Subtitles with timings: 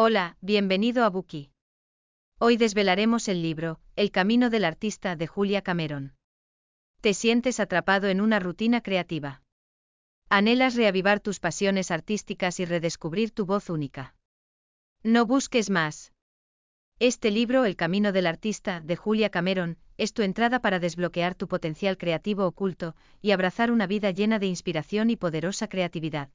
[0.00, 1.50] Hola, bienvenido a Buki.
[2.38, 6.14] Hoy desvelaremos el libro, El camino del artista de Julia Cameron.
[7.00, 9.42] Te sientes atrapado en una rutina creativa.
[10.28, 14.14] Anhelas reavivar tus pasiones artísticas y redescubrir tu voz única.
[15.02, 16.12] No busques más.
[17.00, 21.48] Este libro, El Camino del Artista, de Julia Cameron, es tu entrada para desbloquear tu
[21.48, 26.30] potencial creativo oculto y abrazar una vida llena de inspiración y poderosa creatividad.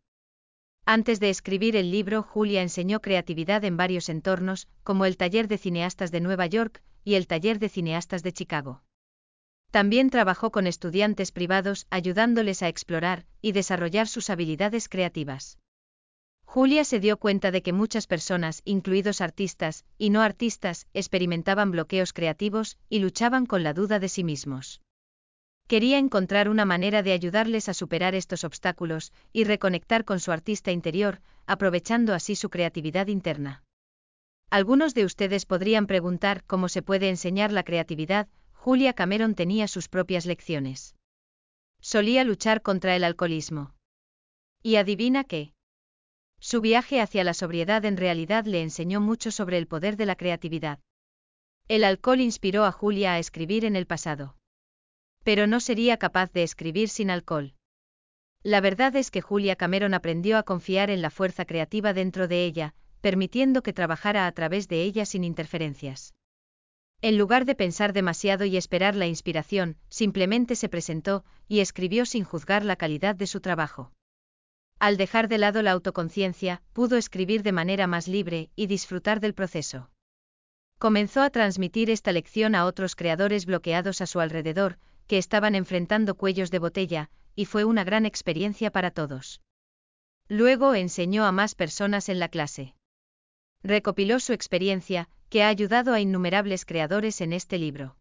[0.85, 5.57] Antes de escribir el libro, Julia enseñó creatividad en varios entornos, como el Taller de
[5.57, 8.83] Cineastas de Nueva York y el Taller de Cineastas de Chicago.
[9.71, 15.57] También trabajó con estudiantes privados, ayudándoles a explorar y desarrollar sus habilidades creativas.
[16.45, 22.13] Julia se dio cuenta de que muchas personas, incluidos artistas y no artistas, experimentaban bloqueos
[22.13, 24.81] creativos y luchaban con la duda de sí mismos.
[25.67, 30.71] Quería encontrar una manera de ayudarles a superar estos obstáculos y reconectar con su artista
[30.71, 33.63] interior, aprovechando así su creatividad interna.
[34.49, 39.89] Algunos de ustedes podrían preguntar cómo se puede enseñar la creatividad, Julia Cameron tenía sus
[39.89, 40.95] propias lecciones.
[41.81, 43.73] Solía luchar contra el alcoholismo.
[44.61, 45.53] ¿Y adivina qué?
[46.39, 50.15] Su viaje hacia la sobriedad en realidad le enseñó mucho sobre el poder de la
[50.15, 50.79] creatividad.
[51.67, 54.35] El alcohol inspiró a Julia a escribir en el pasado.
[55.23, 57.55] Pero no sería capaz de escribir sin alcohol.
[58.43, 62.43] La verdad es que Julia Cameron aprendió a confiar en la fuerza creativa dentro de
[62.43, 66.13] ella, permitiendo que trabajara a través de ella sin interferencias.
[67.01, 72.23] En lugar de pensar demasiado y esperar la inspiración, simplemente se presentó y escribió sin
[72.23, 73.91] juzgar la calidad de su trabajo.
[74.79, 79.33] Al dejar de lado la autoconciencia, pudo escribir de manera más libre y disfrutar del
[79.33, 79.89] proceso.
[80.79, 86.15] Comenzó a transmitir esta lección a otros creadores bloqueados a su alrededor, que estaban enfrentando
[86.15, 89.41] cuellos de botella, y fue una gran experiencia para todos.
[90.27, 92.75] Luego enseñó a más personas en la clase.
[93.63, 97.97] Recopiló su experiencia, que ha ayudado a innumerables creadores en este libro.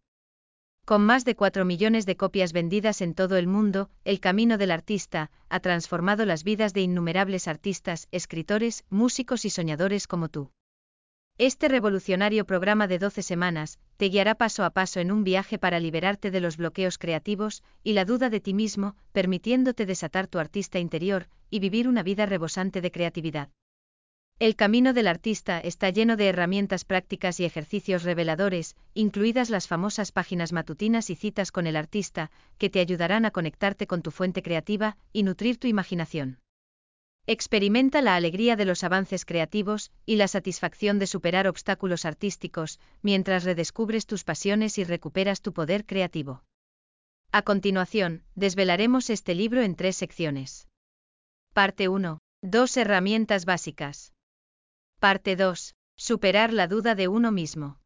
[0.85, 4.71] Con más de 4 millones de copias vendidas en todo el mundo, El Camino del
[4.71, 10.51] Artista ha transformado las vidas de innumerables artistas, escritores, músicos y soñadores como tú.
[11.37, 15.79] Este revolucionario programa de 12 semanas te guiará paso a paso en un viaje para
[15.79, 20.79] liberarte de los bloqueos creativos y la duda de ti mismo, permitiéndote desatar tu artista
[20.79, 23.49] interior y vivir una vida rebosante de creatividad.
[24.39, 30.11] El camino del artista está lleno de herramientas prácticas y ejercicios reveladores, incluidas las famosas
[30.11, 34.41] páginas matutinas y citas con el artista, que te ayudarán a conectarte con tu fuente
[34.41, 36.39] creativa y nutrir tu imaginación.
[37.25, 43.45] Experimenta la alegría de los avances creativos y la satisfacción de superar obstáculos artísticos, mientras
[43.45, 46.43] redescubres tus pasiones y recuperas tu poder creativo.
[47.31, 50.67] A continuación, desvelaremos este libro en tres secciones.
[51.53, 52.19] Parte 1.
[52.41, 54.11] Dos herramientas básicas.
[54.99, 55.75] Parte 2.
[55.95, 57.79] Superar la duda de uno mismo.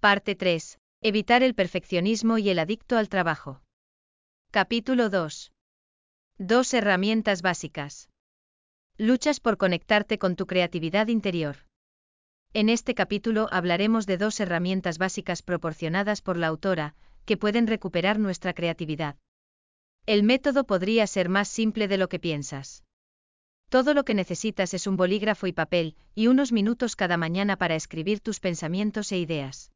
[0.00, 0.78] Parte 3.
[1.02, 3.60] Evitar el perfeccionismo y el adicto al trabajo.
[4.50, 5.52] Capítulo 2.
[6.38, 8.08] Dos herramientas básicas.
[8.98, 11.56] Luchas por conectarte con tu creatividad interior.
[12.54, 16.94] En este capítulo hablaremos de dos herramientas básicas proporcionadas por la autora,
[17.26, 19.16] que pueden recuperar nuestra creatividad.
[20.06, 22.84] El método podría ser más simple de lo que piensas.
[23.68, 27.74] Todo lo que necesitas es un bolígrafo y papel, y unos minutos cada mañana para
[27.74, 29.72] escribir tus pensamientos e ideas.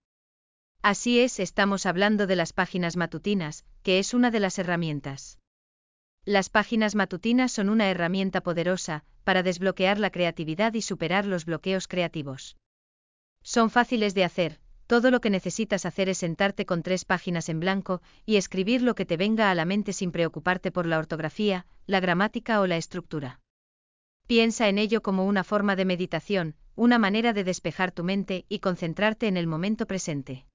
[0.80, 5.39] Así es, estamos hablando de las páginas matutinas, que es una de las herramientas.
[6.24, 11.88] Las páginas matutinas son una herramienta poderosa, para desbloquear la creatividad y superar los bloqueos
[11.88, 12.56] creativos.
[13.42, 17.60] Son fáciles de hacer, todo lo que necesitas hacer es sentarte con tres páginas en
[17.60, 21.64] blanco y escribir lo que te venga a la mente sin preocuparte por la ortografía,
[21.86, 23.40] la gramática o la estructura.
[24.26, 28.58] Piensa en ello como una forma de meditación, una manera de despejar tu mente y
[28.58, 30.46] concentrarte en el momento presente.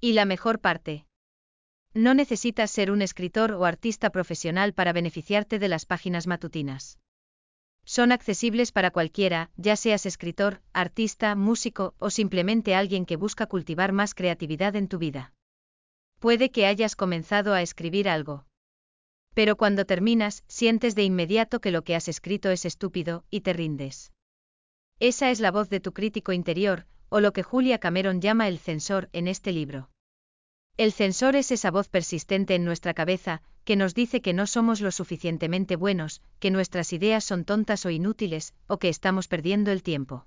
[0.00, 1.05] Y la mejor parte.
[1.96, 6.98] No necesitas ser un escritor o artista profesional para beneficiarte de las páginas matutinas.
[7.86, 13.92] Son accesibles para cualquiera, ya seas escritor, artista, músico o simplemente alguien que busca cultivar
[13.92, 15.32] más creatividad en tu vida.
[16.18, 18.44] Puede que hayas comenzado a escribir algo.
[19.32, 23.54] Pero cuando terminas, sientes de inmediato que lo que has escrito es estúpido, y te
[23.54, 24.12] rindes.
[25.00, 28.58] Esa es la voz de tu crítico interior, o lo que Julia Cameron llama el
[28.58, 29.88] censor en este libro.
[30.76, 34.82] El censor es esa voz persistente en nuestra cabeza, que nos dice que no somos
[34.82, 39.82] lo suficientemente buenos, que nuestras ideas son tontas o inútiles, o que estamos perdiendo el
[39.82, 40.26] tiempo.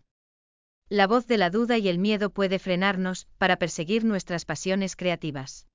[0.89, 5.67] La voz de la duda y el miedo puede frenarnos, para perseguir nuestras pasiones creativas.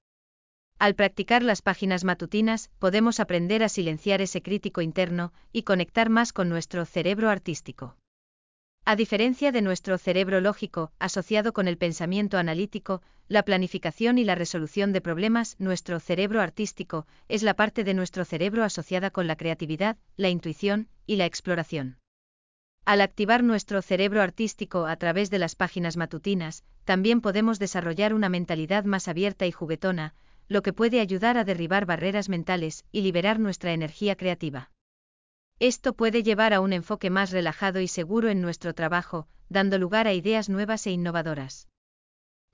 [0.81, 6.33] Al practicar las páginas matutinas, podemos aprender a silenciar ese crítico interno y conectar más
[6.33, 7.97] con nuestro cerebro artístico.
[8.87, 14.35] A diferencia de nuestro cerebro lógico, asociado con el pensamiento analítico, la planificación y la
[14.35, 19.37] resolución de problemas, nuestro cerebro artístico es la parte de nuestro cerebro asociada con la
[19.37, 21.97] creatividad, la intuición y la exploración.
[22.85, 28.29] Al activar nuestro cerebro artístico a través de las páginas matutinas, también podemos desarrollar una
[28.29, 30.15] mentalidad más abierta y juguetona,
[30.47, 34.74] lo que puede ayudar a derribar barreras mentales y liberar nuestra energía creativa.
[35.59, 40.07] Esto puede llevar a un enfoque más relajado y seguro en nuestro trabajo, dando lugar
[40.07, 41.69] a ideas nuevas e innovadoras.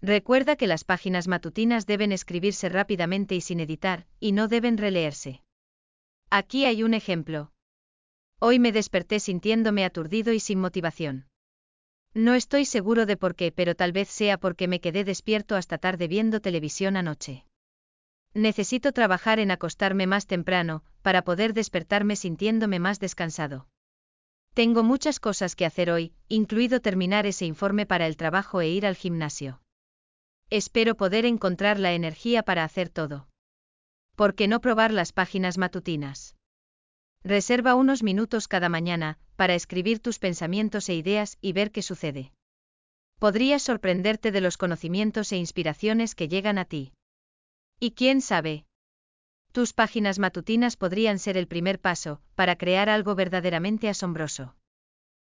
[0.03, 5.43] Recuerda que las páginas matutinas deben escribirse rápidamente y sin editar, y no deben releerse.
[6.31, 7.53] Aquí hay un ejemplo.
[8.39, 11.27] Hoy me desperté sintiéndome aturdido y sin motivación.
[12.15, 15.79] No estoy seguro de por qué, pero tal vez sea porque me quedé despierto hasta
[15.79, 17.45] tarde viendo televisión anoche.
[18.35, 23.67] Necesito trabajar en acostarme más temprano, para poder despertarme sintiéndome más descansado.
[24.55, 28.87] Tengo muchas cosas que hacer hoy, incluido terminar ese informe para el trabajo e ir
[28.87, 29.63] al gimnasio.
[30.49, 33.29] Espero poder encontrar la energía para hacer todo.
[34.17, 36.37] ¿Por qué no probar las páginas matutinas?
[37.23, 42.33] Reserva unos minutos cada mañana, para escribir tus pensamientos e ideas y ver qué sucede.
[43.19, 46.93] Podrías sorprenderte de los conocimientos e inspiraciones que llegan a ti.
[47.83, 48.67] Y quién sabe.
[49.53, 54.55] Tus páginas matutinas podrían ser el primer paso, para crear algo verdaderamente asombroso.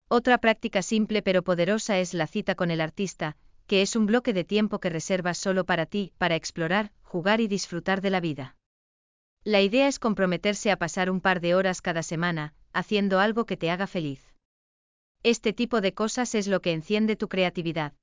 [0.08, 4.34] Otra práctica simple pero poderosa es la cita con el artista, que es un bloque
[4.34, 8.56] de tiempo que reservas solo para ti, para explorar, jugar y disfrutar de la vida.
[9.42, 13.56] La idea es comprometerse a pasar un par de horas cada semana, haciendo algo que
[13.56, 14.20] te haga feliz.
[15.22, 17.94] Este tipo de cosas es lo que enciende tu creatividad.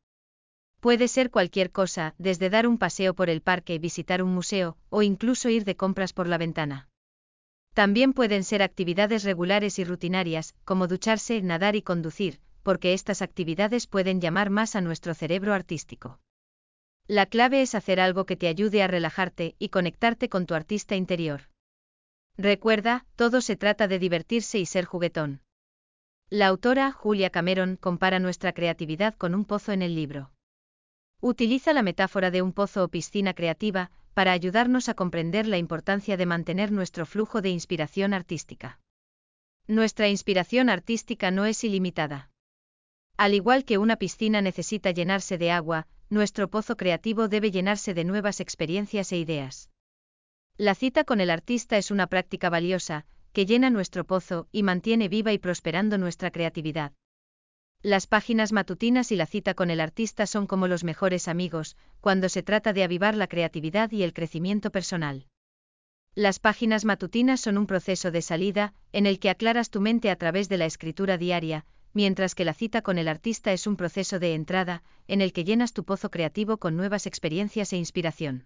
[0.81, 5.03] Puede ser cualquier cosa, desde dar un paseo por el parque, visitar un museo, o
[5.03, 6.89] incluso ir de compras por la ventana.
[7.75, 13.85] También pueden ser actividades regulares y rutinarias, como ducharse, nadar y conducir, porque estas actividades
[13.85, 16.19] pueden llamar más a nuestro cerebro artístico.
[17.05, 20.95] La clave es hacer algo que te ayude a relajarte y conectarte con tu artista
[20.95, 21.41] interior.
[22.37, 25.41] Recuerda, todo se trata de divertirse y ser juguetón.
[26.31, 30.31] La autora, Julia Cameron, compara nuestra creatividad con un pozo en el libro.
[31.21, 36.17] Utiliza la metáfora de un pozo o piscina creativa, para ayudarnos a comprender la importancia
[36.17, 38.79] de mantener nuestro flujo de inspiración artística.
[39.67, 42.31] Nuestra inspiración artística no es ilimitada.
[43.17, 48.03] Al igual que una piscina necesita llenarse de agua, nuestro pozo creativo debe llenarse de
[48.03, 49.69] nuevas experiencias e ideas.
[50.57, 55.07] La cita con el artista es una práctica valiosa, que llena nuestro pozo y mantiene
[55.07, 56.93] viva y prosperando nuestra creatividad.
[57.83, 62.29] Las páginas matutinas y la cita con el artista son como los mejores amigos, cuando
[62.29, 65.25] se trata de avivar la creatividad y el crecimiento personal.
[66.13, 70.15] Las páginas matutinas son un proceso de salida, en el que aclaras tu mente a
[70.15, 74.19] través de la escritura diaria, mientras que la cita con el artista es un proceso
[74.19, 78.45] de entrada, en el que llenas tu pozo creativo con nuevas experiencias e inspiración.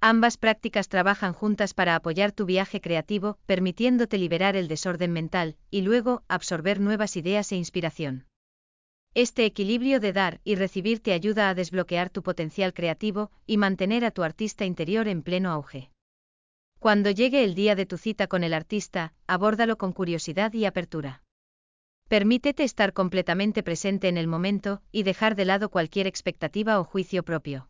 [0.00, 5.82] Ambas prácticas trabajan juntas para apoyar tu viaje creativo, permitiéndote liberar el desorden mental, y
[5.82, 8.24] luego, absorber nuevas ideas e inspiración.
[9.20, 14.04] Este equilibrio de dar y recibir te ayuda a desbloquear tu potencial creativo y mantener
[14.04, 15.90] a tu artista interior en pleno auge.
[16.78, 21.24] Cuando llegue el día de tu cita con el artista, abórdalo con curiosidad y apertura.
[22.06, 27.24] Permítete estar completamente presente en el momento y dejar de lado cualquier expectativa o juicio
[27.24, 27.68] propio.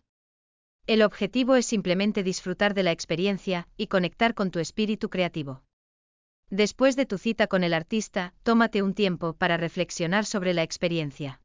[0.87, 5.62] El objetivo es simplemente disfrutar de la experiencia y conectar con tu espíritu creativo.
[6.50, 11.43] Después de tu cita con el artista, tómate un tiempo para reflexionar sobre la experiencia.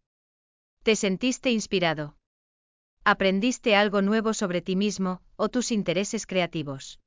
[0.84, 2.16] ¿Te sentiste inspirado?
[3.04, 7.02] ¿Aprendiste algo nuevo sobre ti mismo o tus intereses creativos?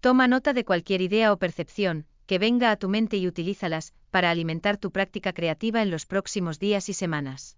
[0.00, 4.30] Toma nota de cualquier idea o percepción que venga a tu mente y utilízalas para
[4.30, 7.56] alimentar tu práctica creativa en los próximos días y semanas.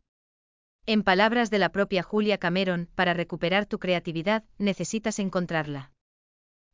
[0.87, 5.93] En palabras de la propia Julia Cameron, para recuperar tu creatividad, necesitas encontrarla.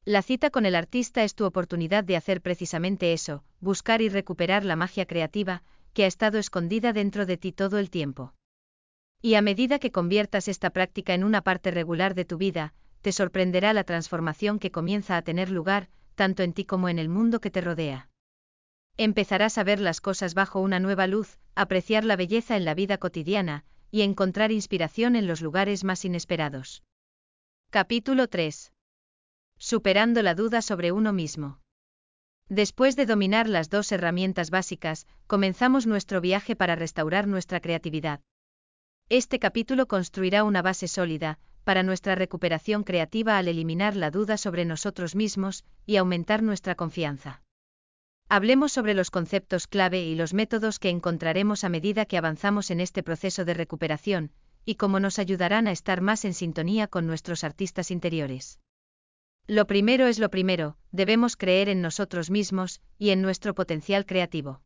[0.08, 4.64] La cita con el artista es tu oportunidad de hacer precisamente eso, buscar y recuperar
[4.64, 8.32] la magia creativa, que ha estado escondida dentro de ti todo el tiempo.
[9.20, 13.10] Y a medida que conviertas esta práctica en una parte regular de tu vida, te
[13.10, 17.40] sorprenderá la transformación que comienza a tener lugar, tanto en ti como en el mundo
[17.40, 18.08] que te rodea.
[18.96, 22.98] Empezarás a ver las cosas bajo una nueva luz, apreciar la belleza en la vida
[22.98, 26.84] cotidiana, y encontrar inspiración en los lugares más inesperados.
[27.70, 28.72] Capítulo 3.
[29.58, 31.60] Superando la duda sobre uno mismo.
[32.48, 38.20] Después de dominar las dos herramientas básicas, comenzamos nuestro viaje para restaurar nuestra creatividad.
[39.08, 44.64] Este capítulo construirá una base sólida, para nuestra recuperación creativa al eliminar la duda sobre
[44.64, 47.42] nosotros mismos y aumentar nuestra confianza.
[48.28, 52.80] Hablemos sobre los conceptos clave y los métodos que encontraremos a medida que avanzamos en
[52.80, 54.32] este proceso de recuperación,
[54.64, 58.60] y cómo nos ayudarán a estar más en sintonía con nuestros artistas interiores.
[59.48, 64.60] Lo primero es lo primero, debemos creer en nosotros mismos y en nuestro potencial creativo.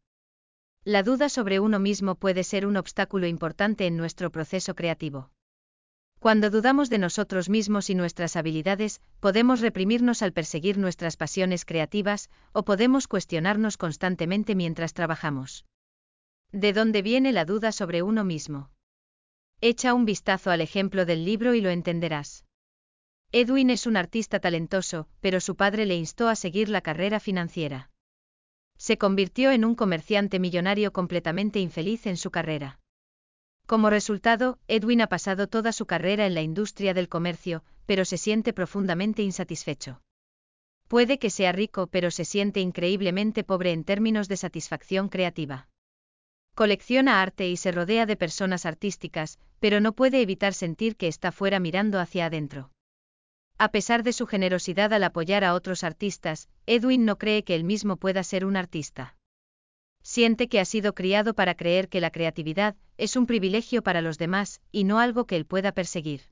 [0.85, 5.31] La duda sobre uno mismo puede ser un obstáculo importante en nuestro proceso creativo.
[6.19, 12.31] Cuando dudamos de nosotros mismos y nuestras habilidades, podemos reprimirnos al perseguir nuestras pasiones creativas,
[12.53, 15.67] o podemos cuestionarnos constantemente mientras trabajamos.
[16.53, 18.71] ¿De dónde viene la duda sobre uno mismo?
[19.61, 22.45] Echa un vistazo al ejemplo del libro y lo entenderás.
[23.33, 27.91] Edwin es un artista talentoso, pero su padre le instó a seguir la carrera financiera.
[28.77, 32.81] Se convirtió en un comerciante millonario completamente infeliz en su carrera.
[33.67, 38.19] Como resultado, Edwin ha pasado toda su carrera en la industria del comercio, pero se
[38.19, 40.01] siente profundamente insatisfecho.
[40.89, 45.69] Puede que sea rico, pero se siente increíblemente pobre en términos de satisfacción creativa.
[46.57, 51.31] Colecciona arte y se rodea de personas artísticas, pero no puede evitar sentir que está
[51.31, 52.73] fuera mirando hacia adentro.
[53.61, 57.63] A pesar de su generosidad al apoyar a otros artistas, Edwin no cree que él
[57.63, 59.19] mismo pueda ser un artista.
[60.03, 64.17] Siente que ha sido criado para creer que la creatividad es un privilegio para los
[64.17, 66.23] demás y no algo que él pueda perseguir.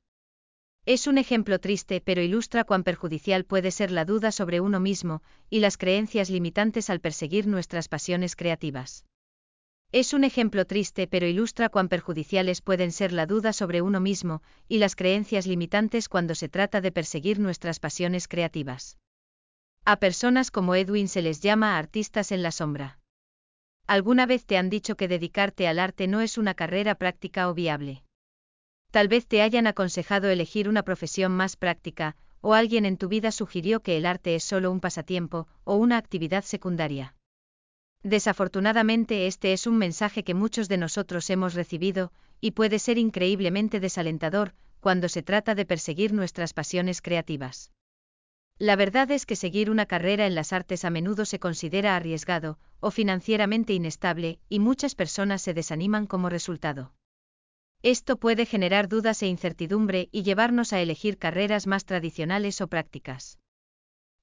[0.87, 5.21] Es un ejemplo triste pero ilustra cuán perjudicial puede ser la duda sobre uno mismo
[5.51, 9.05] y las creencias limitantes al perseguir nuestras pasiones creativas.
[9.91, 14.43] Es un ejemplo triste pero ilustra cuán perjudiciales pueden ser la duda sobre uno mismo
[14.67, 18.99] y las creencias limitantes cuando se trata de perseguir nuestras pasiones creativas.
[19.85, 22.99] A personas como Edwin se les llama artistas en la sombra.
[23.87, 27.55] ¿Alguna vez te han dicho que dedicarte al arte no es una carrera práctica o
[27.55, 28.03] viable?
[28.91, 33.31] Tal vez te hayan aconsejado elegir una profesión más práctica, o alguien en tu vida
[33.31, 37.15] sugirió que el arte es solo un pasatiempo o una actividad secundaria.
[38.03, 43.79] Desafortunadamente este es un mensaje que muchos de nosotros hemos recibido, y puede ser increíblemente
[43.79, 47.71] desalentador, cuando se trata de perseguir nuestras pasiones creativas.
[48.57, 52.57] La verdad es que seguir una carrera en las artes a menudo se considera arriesgado,
[52.79, 56.93] o financieramente inestable, y muchas personas se desaniman como resultado.
[57.83, 63.39] Esto puede generar dudas e incertidumbre y llevarnos a elegir carreras más tradicionales o prácticas.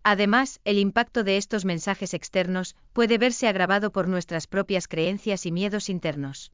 [0.09, 5.51] Además, el impacto de estos mensajes externos puede verse agravado por nuestras propias creencias y
[5.51, 6.53] miedos internos.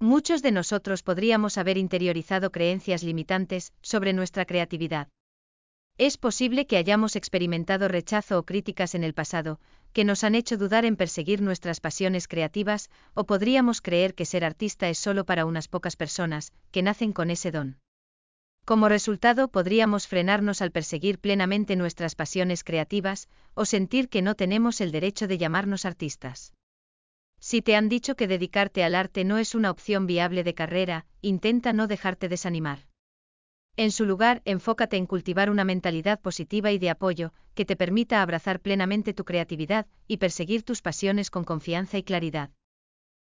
[0.00, 5.06] Muchos de nosotros podríamos haber interiorizado creencias limitantes sobre nuestra creatividad.
[5.96, 9.60] Es posible que hayamos experimentado rechazo o críticas en el pasado,
[9.92, 14.44] que nos han hecho dudar en perseguir nuestras pasiones creativas, o podríamos creer que ser
[14.44, 17.78] artista es solo para unas pocas personas, que nacen con ese don.
[18.66, 24.80] Como resultado, podríamos frenarnos al perseguir plenamente nuestras pasiones creativas, o sentir que no tenemos
[24.80, 26.52] el derecho de llamarnos artistas.
[27.38, 31.06] Si te han dicho que dedicarte al arte no es una opción viable de carrera,
[31.22, 32.80] intenta no dejarte desanimar.
[33.76, 38.20] En su lugar, enfócate en cultivar una mentalidad positiva y de apoyo, que te permita
[38.20, 42.50] abrazar plenamente tu creatividad y perseguir tus pasiones con confianza y claridad.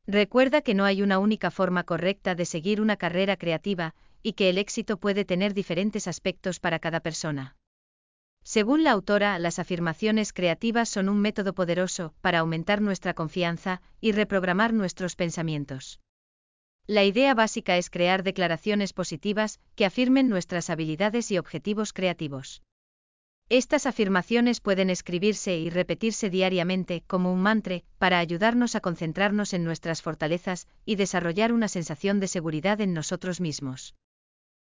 [0.07, 4.49] Recuerda que no hay una única forma correcta de seguir una carrera creativa, y que
[4.49, 7.55] el éxito puede tener diferentes aspectos para cada persona.
[8.43, 14.13] Según la autora, las afirmaciones creativas son un método poderoso para aumentar nuestra confianza y
[14.13, 15.99] reprogramar nuestros pensamientos.
[16.87, 22.63] La idea básica es crear declaraciones positivas que afirmen nuestras habilidades y objetivos creativos.
[23.49, 29.63] Estas afirmaciones pueden escribirse y repetirse diariamente como un mantra para ayudarnos a concentrarnos en
[29.63, 33.93] nuestras fortalezas y desarrollar una sensación de seguridad en nosotros mismos.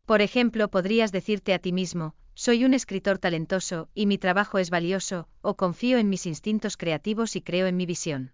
[0.07, 4.71] Por ejemplo, podrías decirte a ti mismo, soy un escritor talentoso y mi trabajo es
[4.71, 8.33] valioso, o confío en mis instintos creativos y creo en mi visión.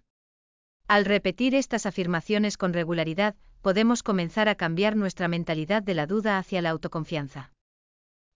[0.87, 6.37] Al repetir estas afirmaciones con regularidad, podemos comenzar a cambiar nuestra mentalidad de la duda
[6.37, 7.53] hacia la autoconfianza.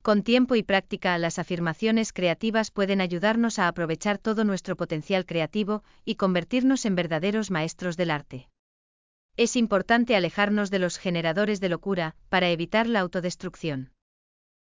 [0.02, 5.82] Con tiempo y práctica, las afirmaciones creativas pueden ayudarnos a aprovechar todo nuestro potencial creativo
[6.06, 8.48] y convertirnos en verdaderos maestros del arte
[9.36, 13.92] es importante alejarnos de los generadores de locura, para evitar la autodestrucción.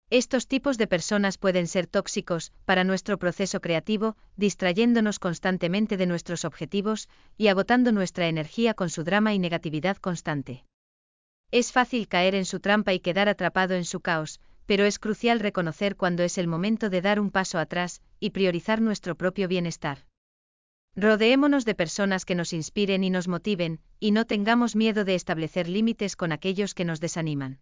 [0.10, 6.46] Estos tipos de personas pueden ser tóxicos para nuestro proceso creativo, distrayéndonos constantemente de nuestros
[6.46, 10.64] objetivos y agotando nuestra energía con su drama y negatividad constante.
[11.52, 15.40] Es fácil caer en su trampa y quedar atrapado en su caos, pero es crucial
[15.40, 20.06] reconocer cuándo es el momento de dar un paso atrás y priorizar nuestro propio bienestar.
[21.00, 25.70] Rodeémonos de personas que nos inspiren y nos motiven, y no tengamos miedo de establecer
[25.70, 27.60] límites con aquellos que nos desaniman.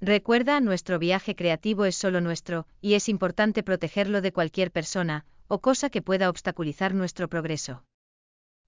[0.00, 5.60] Recuerda, nuestro viaje creativo es solo nuestro, y es importante protegerlo de cualquier persona, o
[5.60, 7.84] cosa que pueda obstaculizar nuestro progreso.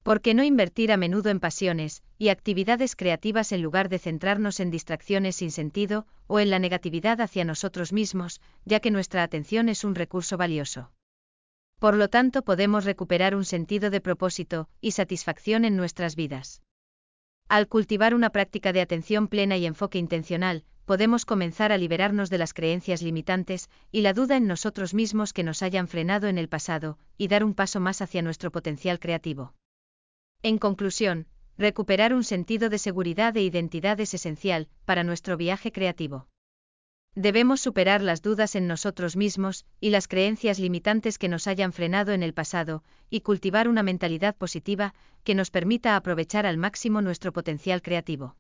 [0.05, 4.61] ¿Por qué no invertir a menudo en pasiones y actividades creativas en lugar de centrarnos
[4.61, 9.69] en distracciones sin sentido o en la negatividad hacia nosotros mismos, ya que nuestra atención
[9.69, 10.93] es un recurso valioso?
[11.83, 16.63] Por lo tanto, podemos recuperar un sentido de propósito y satisfacción en nuestras vidas.
[17.49, 22.39] Al cultivar una práctica de atención plena y enfoque intencional, podemos comenzar a liberarnos de
[22.39, 26.49] las creencias limitantes y la duda en nosotros mismos que nos hayan frenado en el
[26.49, 29.53] pasado, y dar un paso más hacia nuestro potencial creativo.
[30.45, 31.27] En conclusión,
[31.59, 36.29] recuperar un sentido de seguridad e identidad es esencial para nuestro viaje creativo.
[37.15, 42.13] Debemos superar las dudas en nosotros mismos y las creencias limitantes que nos hayan frenado
[42.13, 47.33] en el pasado, y cultivar una mentalidad positiva que nos permita aprovechar al máximo nuestro
[47.33, 48.37] potencial creativo.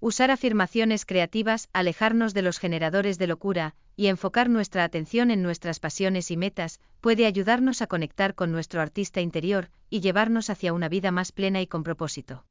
[0.00, 5.80] Usar afirmaciones creativas, alejarnos de los generadores de locura, y enfocar nuestra atención en nuestras
[5.80, 10.90] pasiones y metas, puede ayudarnos a conectar con nuestro artista interior, y llevarnos hacia una
[10.90, 12.44] vida más plena y con propósito.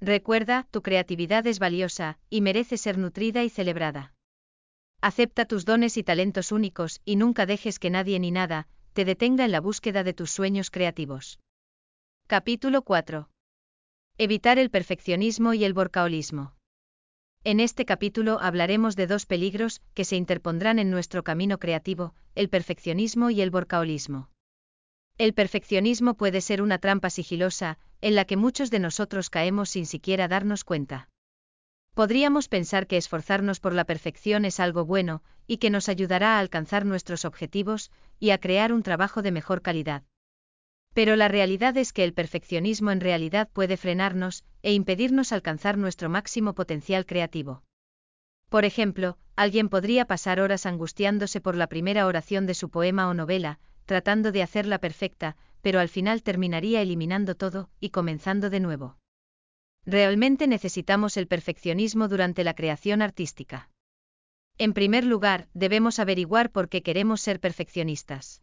[0.00, 4.15] Recuerda, tu creatividad es valiosa, y merece ser nutrida y celebrada.
[5.00, 9.44] Acepta tus dones y talentos únicos, y nunca dejes que nadie ni nada, te detenga
[9.44, 11.38] en la búsqueda de tus sueños creativos.
[12.26, 13.28] Capítulo 4.
[14.18, 16.54] Evitar el perfeccionismo y el borcaolismo.
[17.44, 22.48] En este capítulo hablaremos de dos peligros que se interpondrán en nuestro camino creativo, el
[22.48, 24.30] perfeccionismo y el borcaolismo.
[25.18, 29.86] El perfeccionismo puede ser una trampa sigilosa, en la que muchos de nosotros caemos sin
[29.86, 31.08] siquiera darnos cuenta.
[31.96, 36.40] Podríamos pensar que esforzarnos por la perfección es algo bueno, y que nos ayudará a
[36.40, 40.02] alcanzar nuestros objetivos, y a crear un trabajo de mejor calidad.
[40.92, 46.10] Pero la realidad es que el perfeccionismo en realidad puede frenarnos e impedirnos alcanzar nuestro
[46.10, 47.62] máximo potencial creativo.
[48.50, 53.14] Por ejemplo, alguien podría pasar horas angustiándose por la primera oración de su poema o
[53.14, 58.98] novela, tratando de hacerla perfecta, pero al final terminaría eliminando todo y comenzando de nuevo.
[59.86, 63.70] Realmente necesitamos el perfeccionismo durante la creación artística.
[64.58, 68.42] En primer lugar, debemos averiguar por qué queremos ser perfeccionistas.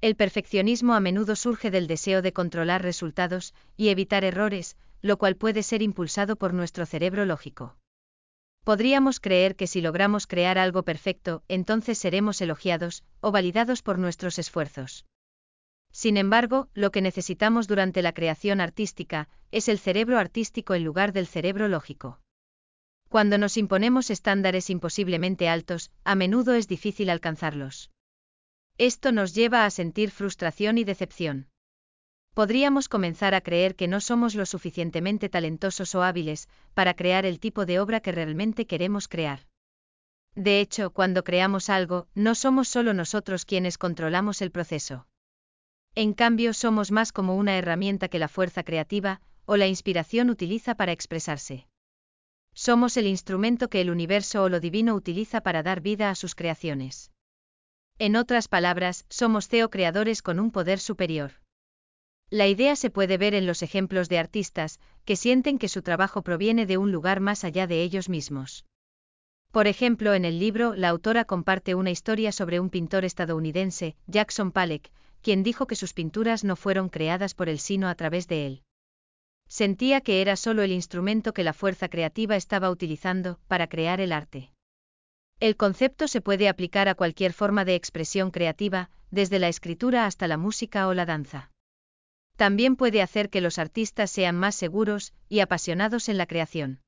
[0.00, 5.36] El perfeccionismo a menudo surge del deseo de controlar resultados y evitar errores, lo cual
[5.36, 7.76] puede ser impulsado por nuestro cerebro lógico.
[8.64, 14.38] Podríamos creer que si logramos crear algo perfecto, entonces seremos elogiados o validados por nuestros
[14.38, 15.06] esfuerzos.
[15.92, 21.12] Sin embargo, lo que necesitamos durante la creación artística es el cerebro artístico en lugar
[21.12, 22.20] del cerebro lógico.
[23.08, 27.90] Cuando nos imponemos estándares imposiblemente altos, a menudo es difícil alcanzarlos.
[28.76, 31.48] Esto nos lleva a sentir frustración y decepción.
[32.34, 37.40] Podríamos comenzar a creer que no somos lo suficientemente talentosos o hábiles para crear el
[37.40, 39.40] tipo de obra que realmente queremos crear.
[40.36, 45.08] De hecho, cuando creamos algo, no somos solo nosotros quienes controlamos el proceso.
[46.00, 50.76] En cambio, somos más como una herramienta que la fuerza creativa o la inspiración utiliza
[50.76, 51.66] para expresarse.
[52.54, 56.36] Somos el instrumento que el universo o lo divino utiliza para dar vida a sus
[56.36, 57.10] creaciones.
[57.98, 61.32] En otras palabras, somos CEO-creadores con un poder superior.
[62.30, 66.22] La idea se puede ver en los ejemplos de artistas, que sienten que su trabajo
[66.22, 68.64] proviene de un lugar más allá de ellos mismos.
[69.50, 74.52] Por ejemplo, en el libro, la autora comparte una historia sobre un pintor estadounidense, Jackson
[74.52, 74.90] Pollock,
[75.22, 78.62] quien dijo que sus pinturas no fueron creadas por el sino a través de él.
[79.48, 84.12] Sentía que era solo el instrumento que la fuerza creativa estaba utilizando para crear el
[84.12, 84.52] arte.
[85.40, 90.28] El concepto se puede aplicar a cualquier forma de expresión creativa, desde la escritura hasta
[90.28, 91.50] la música o la danza.
[92.36, 96.80] También puede hacer que los artistas sean más seguros y apasionados en la creación.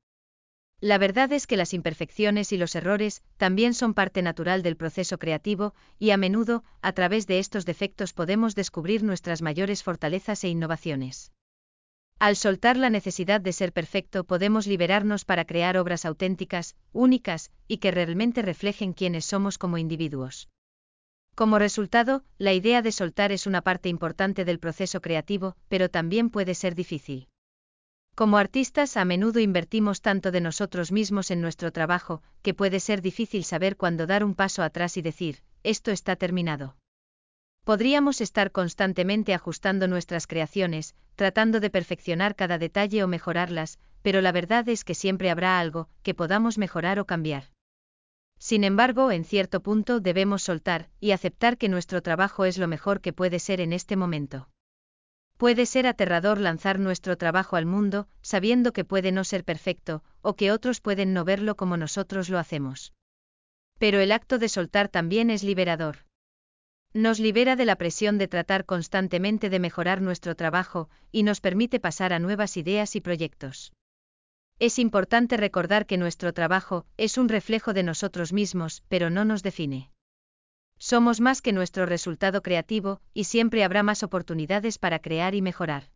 [0.81, 5.19] La verdad es que las imperfecciones y los errores también son parte natural del proceso
[5.19, 10.49] creativo, y a menudo, a través de estos defectos podemos descubrir nuestras mayores fortalezas e
[10.49, 11.31] innovaciones.
[12.17, 17.77] Al soltar la necesidad de ser perfecto podemos liberarnos para crear obras auténticas, únicas, y
[17.77, 20.49] que realmente reflejen quiénes somos como individuos.
[21.35, 26.31] Como resultado, la idea de soltar es una parte importante del proceso creativo, pero también
[26.31, 27.27] puede ser difícil.
[28.21, 33.01] Como artistas a menudo invertimos tanto de nosotros mismos en nuestro trabajo, que puede ser
[33.01, 36.75] difícil saber cuándo dar un paso atrás y decir, esto está terminado.
[37.63, 44.31] Podríamos estar constantemente ajustando nuestras creaciones, tratando de perfeccionar cada detalle o mejorarlas, pero la
[44.31, 47.45] verdad es que siempre habrá algo que podamos mejorar o cambiar.
[48.37, 53.01] Sin embargo, en cierto punto debemos soltar y aceptar que nuestro trabajo es lo mejor
[53.01, 54.47] que puede ser en este momento.
[55.41, 60.35] Puede ser aterrador lanzar nuestro trabajo al mundo, sabiendo que puede no ser perfecto, o
[60.35, 62.93] que otros pueden no verlo como nosotros lo hacemos.
[63.79, 66.05] Pero el acto de soltar también es liberador.
[66.93, 71.79] Nos libera de la presión de tratar constantemente de mejorar nuestro trabajo y nos permite
[71.79, 73.73] pasar a nuevas ideas y proyectos.
[74.59, 79.41] Es importante recordar que nuestro trabajo es un reflejo de nosotros mismos, pero no nos
[79.41, 79.89] define.
[80.83, 85.91] Somos más que nuestro resultado creativo, y siempre habrá más oportunidades para crear y mejorar.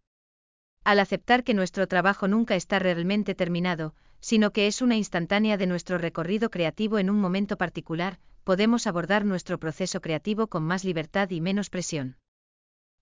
[0.83, 5.65] Al aceptar que nuestro trabajo nunca está realmente terminado, sino que es una instantánea de
[5.65, 11.31] nuestro recorrido creativo en un momento particular, podemos abordar nuestro proceso creativo con más libertad
[11.31, 12.17] y menos presión.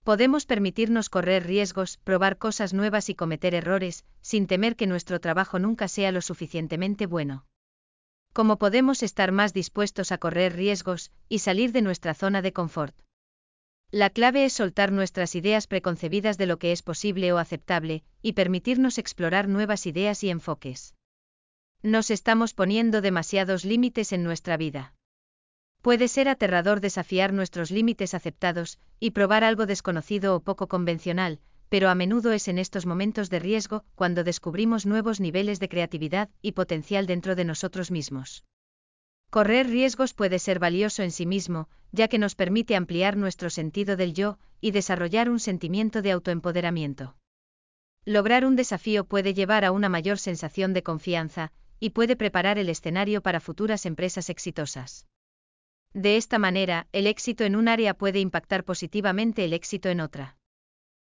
[0.04, 5.58] Podemos permitirnos correr riesgos, probar cosas nuevas y cometer errores, sin temer que nuestro trabajo
[5.58, 7.44] nunca sea lo suficientemente bueno.
[8.34, 12.94] Como podemos estar más dispuestos a correr riesgos y salir de nuestra zona de confort.
[13.92, 18.32] La clave es soltar nuestras ideas preconcebidas de lo que es posible o aceptable, y
[18.32, 20.96] permitirnos explorar nuevas ideas y enfoques.
[21.80, 24.94] Nos estamos poniendo demasiados límites en nuestra vida.
[25.80, 31.38] Puede ser aterrador desafiar nuestros límites aceptados y probar algo desconocido o poco convencional,
[31.74, 36.30] pero a menudo es en estos momentos de riesgo cuando descubrimos nuevos niveles de creatividad
[36.40, 38.44] y potencial dentro de nosotros mismos.
[39.28, 43.96] Correr riesgos puede ser valioso en sí mismo, ya que nos permite ampliar nuestro sentido
[43.96, 47.16] del yo y desarrollar un sentimiento de autoempoderamiento.
[48.04, 52.68] Lograr un desafío puede llevar a una mayor sensación de confianza, y puede preparar el
[52.68, 55.08] escenario para futuras empresas exitosas.
[55.92, 60.36] De esta manera, el éxito en un área puede impactar positivamente el éxito en otra.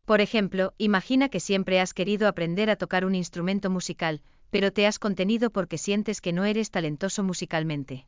[0.08, 4.88] Por ejemplo, imagina que siempre has querido aprender a tocar un instrumento musical, pero te
[4.88, 8.08] has contenido porque sientes que no eres talentoso musicalmente.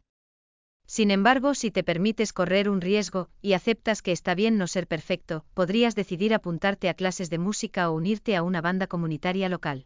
[0.86, 4.88] Sin embargo, si te permites correr un riesgo y aceptas que está bien no ser
[4.88, 9.86] perfecto, podrías decidir apuntarte a clases de música o unirte a una banda comunitaria local.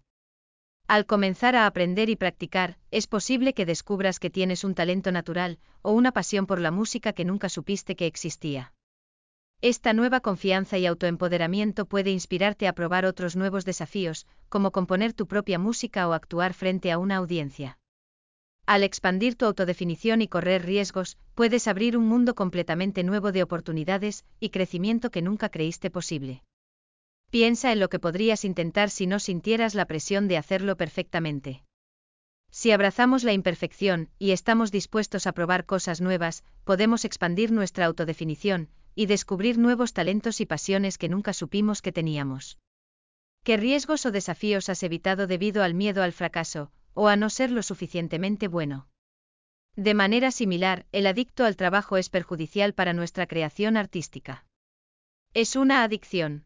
[0.88, 5.58] Al comenzar a aprender y practicar, es posible que descubras que tienes un talento natural,
[5.82, 8.71] o una pasión por la música que nunca supiste que existía.
[9.63, 15.26] Esta nueva confianza y autoempoderamiento puede inspirarte a probar otros nuevos desafíos, como componer tu
[15.26, 17.80] propia música o actuar frente a una audiencia.
[18.65, 24.26] Al expandir tu autodefinición y correr riesgos, puedes abrir un mundo completamente nuevo de oportunidades
[24.41, 26.43] y crecimiento que nunca creíste posible.
[27.30, 31.63] Piensa en lo que podrías intentar si no sintieras la presión de hacerlo perfectamente.
[32.52, 38.67] Si abrazamos la imperfección y estamos dispuestos a probar cosas nuevas, podemos expandir nuestra autodefinición
[38.95, 42.58] y descubrir nuevos talentos y pasiones que nunca supimos que teníamos.
[43.43, 47.51] ¿Qué riesgos o desafíos has evitado debido al miedo al fracaso, o a no ser
[47.51, 48.88] lo suficientemente bueno?
[49.75, 54.45] De manera similar, el adicto al trabajo es perjudicial para nuestra creación artística.
[55.34, 56.45] Es una adicción.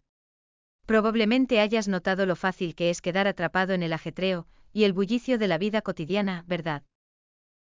[0.85, 5.37] Probablemente hayas notado lo fácil que es quedar atrapado en el ajetreo y el bullicio
[5.37, 6.83] de la vida cotidiana, ¿verdad?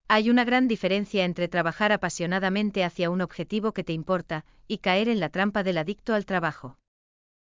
[0.09, 5.09] Hay una gran diferencia entre trabajar apasionadamente hacia un objetivo que te importa y caer
[5.09, 6.79] en la trampa del adicto al trabajo.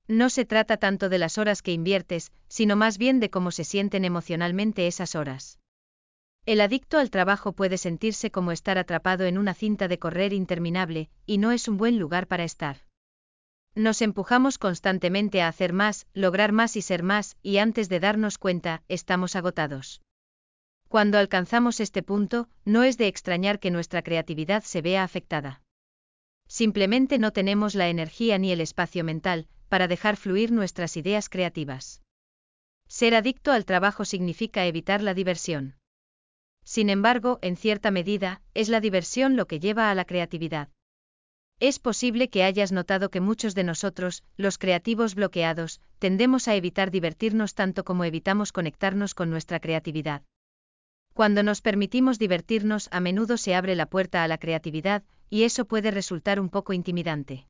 [0.06, 3.64] No se trata tanto de las horas que inviertes, sino más bien de cómo se
[3.64, 5.58] sienten emocionalmente esas horas.
[6.46, 11.08] El adicto al trabajo puede sentirse como estar atrapado en una cinta de correr interminable,
[11.24, 12.82] y no es un buen lugar para estar.
[13.74, 18.36] Nos empujamos constantemente a hacer más, lograr más y ser más, y antes de darnos
[18.36, 20.02] cuenta, estamos agotados.
[20.94, 25.60] Cuando alcanzamos este punto, no es de extrañar que nuestra creatividad se vea afectada.
[26.46, 32.00] Simplemente no tenemos la energía ni el espacio mental para dejar fluir nuestras ideas creativas.
[32.86, 35.74] Ser adicto al trabajo significa evitar la diversión.
[36.62, 40.68] Sin embargo, en cierta medida, es la diversión lo que lleva a la creatividad.
[41.58, 46.92] Es posible que hayas notado que muchos de nosotros, los creativos bloqueados, tendemos a evitar
[46.92, 50.22] divertirnos tanto como evitamos conectarnos con nuestra creatividad.
[51.14, 55.64] Cuando nos permitimos divertirnos a menudo se abre la puerta a la creatividad, y eso
[55.64, 57.46] puede resultar un poco intimidante.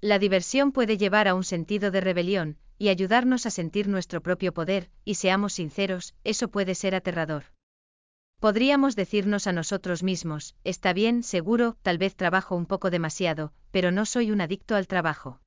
[0.00, 4.54] La diversión puede llevar a un sentido de rebelión, y ayudarnos a sentir nuestro propio
[4.54, 7.44] poder, y seamos sinceros, eso puede ser aterrador.
[8.40, 13.92] Podríamos decirnos a nosotros mismos, está bien, seguro, tal vez trabajo un poco demasiado, pero
[13.92, 15.42] no soy un adicto al trabajo.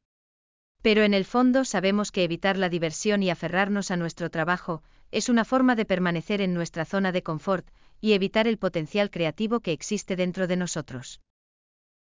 [0.83, 5.29] Pero en el fondo sabemos que evitar la diversión y aferrarnos a nuestro trabajo, es
[5.29, 7.67] una forma de permanecer en nuestra zona de confort
[8.01, 11.21] y evitar el potencial creativo que existe dentro de nosotros.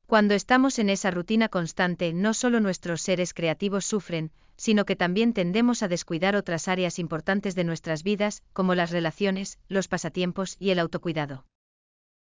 [0.07, 5.33] Cuando estamos en esa rutina constante, no solo nuestros seres creativos sufren, sino que también
[5.33, 10.70] tendemos a descuidar otras áreas importantes de nuestras vidas, como las relaciones, los pasatiempos y
[10.70, 11.44] el autocuidado.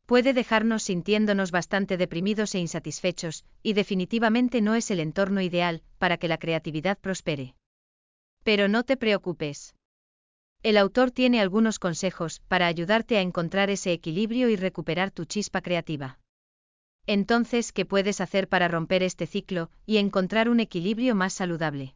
[0.06, 6.16] Puede dejarnos sintiéndonos bastante deprimidos e insatisfechos, y definitivamente no es el entorno ideal para
[6.16, 7.56] que la creatividad prospere.
[8.44, 9.74] Pero no te preocupes.
[10.66, 15.60] El autor tiene algunos consejos para ayudarte a encontrar ese equilibrio y recuperar tu chispa
[15.60, 16.18] creativa.
[17.06, 21.94] Entonces, ¿qué puedes hacer para romper este ciclo y encontrar un equilibrio más saludable?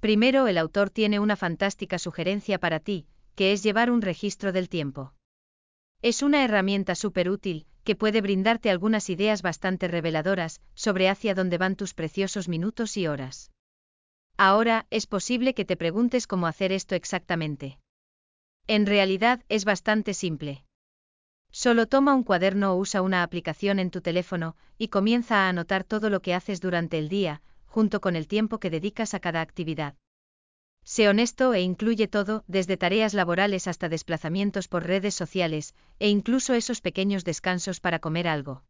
[0.00, 4.70] Primero, el autor tiene una fantástica sugerencia para ti, que es llevar un registro del
[4.70, 5.12] tiempo.
[6.00, 11.58] Es una herramienta súper útil, que puede brindarte algunas ideas bastante reveladoras sobre hacia dónde
[11.58, 13.50] van tus preciosos minutos y horas.
[14.36, 17.78] Ahora, es posible que te preguntes cómo hacer esto exactamente.
[18.66, 20.64] En realidad, es bastante simple.
[21.52, 25.84] Solo toma un cuaderno o usa una aplicación en tu teléfono y comienza a anotar
[25.84, 29.40] todo lo que haces durante el día, junto con el tiempo que dedicas a cada
[29.40, 29.94] actividad.
[30.82, 36.54] Sé honesto e incluye todo, desde tareas laborales hasta desplazamientos por redes sociales, e incluso
[36.54, 38.64] esos pequeños descansos para comer algo.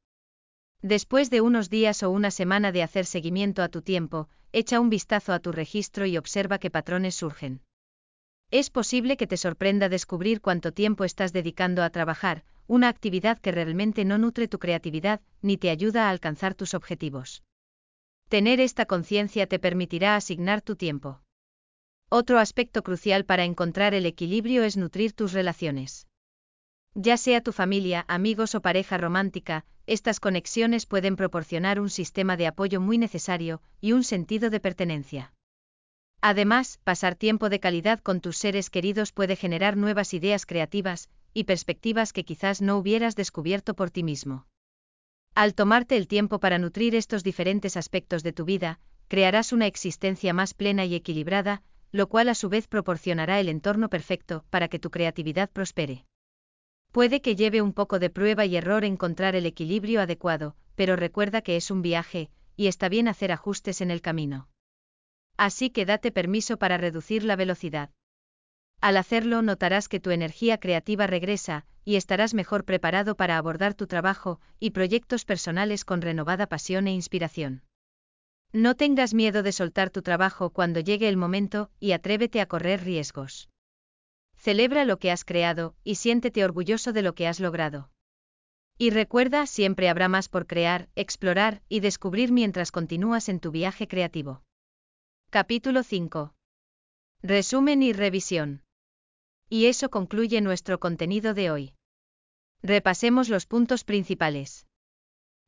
[0.85, 4.91] Después de unos días o una semana de hacer seguimiento a tu tiempo, echa un
[4.91, 7.63] vistazo a tu registro y observa qué patrones surgen.
[8.51, 13.51] Es posible que te sorprenda descubrir cuánto tiempo estás dedicando a trabajar, una actividad que
[13.51, 17.43] realmente no nutre tu creatividad ni te ayuda a alcanzar tus objetivos.
[18.29, 21.23] Tener esta conciencia te permitirá asignar tu tiempo.
[22.11, 26.07] Otro aspecto crucial para encontrar el equilibrio es nutrir tus relaciones.
[26.95, 32.47] Ya sea tu familia, amigos o pareja romántica, estas conexiones pueden proporcionar un sistema de
[32.47, 35.33] apoyo muy necesario y un sentido de pertenencia.
[36.21, 41.45] Además, pasar tiempo de calidad con tus seres queridos puede generar nuevas ideas creativas y
[41.45, 44.47] perspectivas que quizás no hubieras descubierto por ti mismo.
[45.35, 48.79] Al tomarte el tiempo para nutrir estos diferentes aspectos de tu vida,
[49.09, 53.91] crearás una existencia más plena y equilibrada, lo cual a su vez proporcionará el entorno
[53.91, 56.05] perfecto para que tu creatividad prospere.
[56.95, 61.43] Puede que lleve un poco de prueba y error encontrar el equilibrio adecuado, pero recuerda
[61.43, 64.49] que es un viaje, y está bien hacer ajustes en el camino.
[65.37, 67.91] Así que date permiso para reducir la velocidad.
[68.81, 73.89] Al hacerlo notarás que tu energía creativa regresa, y estarás mejor preparado para abordar tu
[73.89, 77.65] trabajo y proyectos personales con renovada pasión e inspiración.
[78.53, 82.85] No tengas miedo de soltar tu trabajo cuando llegue el momento y atrévete a correr
[82.85, 83.49] riesgos.
[84.45, 87.91] Celebra lo que has creado y siéntete orgulloso de lo que has logrado.
[88.77, 93.89] Y recuerda, siempre habrá más por crear, explorar y descubrir mientras continúas en tu viaje
[93.89, 94.43] creativo.
[95.31, 96.35] Capítulo 5.
[97.23, 98.65] Resumen y revisión.
[99.49, 101.75] Y eso concluye nuestro contenido de hoy.
[102.63, 104.67] Repasemos los puntos principales.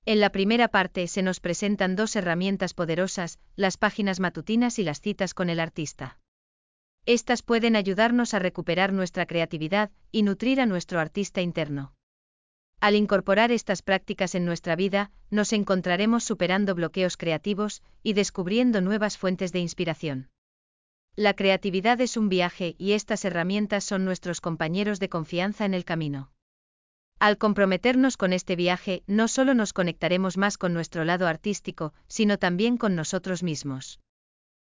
[0.06, 5.02] En la primera parte se nos presentan dos herramientas poderosas, las páginas matutinas y las
[5.02, 6.18] citas con el artista.
[7.07, 11.95] Estas pueden ayudarnos a recuperar nuestra creatividad y nutrir a nuestro artista interno.
[12.81, 19.19] Al incorporar estas prácticas en nuestra vida, nos encontraremos superando bloqueos creativos y descubriendo nuevas
[19.19, 20.31] fuentes de inspiración.
[21.14, 25.85] La creatividad es un viaje y estas herramientas son nuestros compañeros de confianza en el
[25.85, 26.33] camino.
[27.21, 32.38] Al comprometernos con este viaje, no solo nos conectaremos más con nuestro lado artístico, sino
[32.38, 34.01] también con nosotros mismos.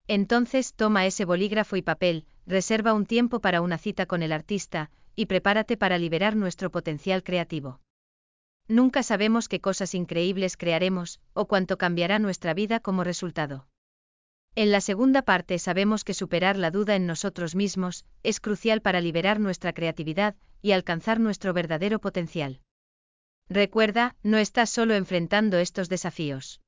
[0.07, 4.89] Entonces toma ese bolígrafo y papel, reserva un tiempo para una cita con el artista,
[5.15, 7.81] y prepárate para liberar nuestro potencial creativo.
[8.69, 13.67] Nunca sabemos qué cosas increíbles crearemos, o cuánto cambiará nuestra vida como resultado.
[14.55, 19.01] En la segunda parte sabemos que superar la duda en nosotros mismos es crucial para
[19.01, 22.61] liberar nuestra creatividad y alcanzar nuestro verdadero potencial.
[23.49, 26.59] Recuerda, no estás solo enfrentando estos desafíos.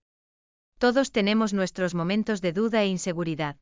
[0.79, 3.57] Todos tenemos nuestros momentos de duda e inseguridad.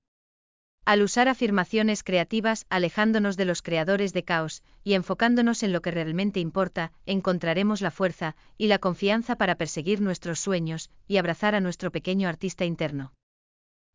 [0.86, 5.90] Al usar afirmaciones creativas, alejándonos de los creadores de caos, y enfocándonos en lo que
[5.90, 11.60] realmente importa, encontraremos la fuerza y la confianza para perseguir nuestros sueños y abrazar a
[11.60, 13.14] nuestro pequeño artista interno.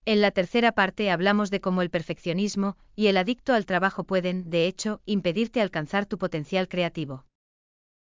[0.05, 4.51] En la tercera parte hablamos de cómo el perfeccionismo y el adicto al trabajo pueden,
[4.51, 7.25] de hecho, impedirte alcanzar tu potencial creativo.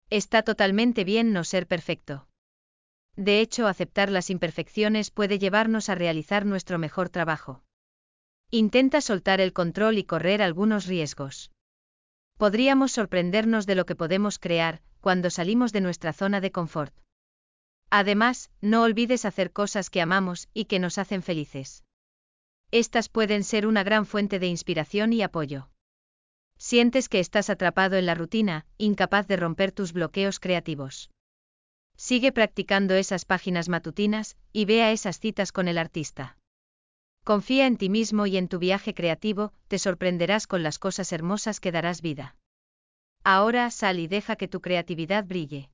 [0.09, 2.28] Está totalmente bien no ser perfecto.
[3.19, 7.61] De hecho, aceptar las imperfecciones puede llevarnos a realizar nuestro mejor trabajo.
[8.49, 11.51] Intenta soltar el control y correr algunos riesgos.
[12.37, 16.95] Podríamos sorprendernos de lo que podemos crear cuando salimos de nuestra zona de confort.
[17.89, 21.83] Además, no olvides hacer cosas que amamos y que nos hacen felices.
[22.71, 25.69] Estas pueden ser una gran fuente de inspiración y apoyo.
[26.57, 31.09] Sientes que estás atrapado en la rutina, incapaz de romper tus bloqueos creativos.
[31.99, 36.37] Sigue practicando esas páginas matutinas y vea esas citas con el artista.
[37.25, 41.59] Confía en ti mismo y en tu viaje creativo, te sorprenderás con las cosas hermosas
[41.59, 42.37] que darás vida.
[43.25, 45.71] Ahora sal y deja que tu creatividad brille.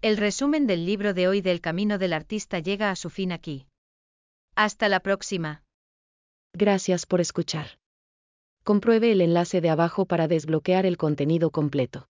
[0.00, 3.66] El resumen del libro de hoy del Camino del Artista llega a su fin aquí.
[4.54, 5.64] Hasta la próxima.
[6.52, 7.80] Gracias por escuchar.
[8.62, 12.06] Compruebe el enlace de abajo para desbloquear el contenido completo.